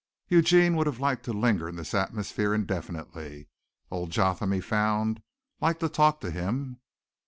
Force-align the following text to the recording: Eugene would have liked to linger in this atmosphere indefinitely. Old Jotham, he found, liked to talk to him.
Eugene 0.29 0.75
would 0.75 0.87
have 0.87 0.99
liked 0.99 1.23
to 1.25 1.31
linger 1.31 1.69
in 1.69 1.75
this 1.75 1.93
atmosphere 1.93 2.55
indefinitely. 2.55 3.47
Old 3.91 4.09
Jotham, 4.09 4.51
he 4.51 4.59
found, 4.59 5.21
liked 5.59 5.81
to 5.81 5.89
talk 5.89 6.19
to 6.21 6.31
him. 6.31 6.79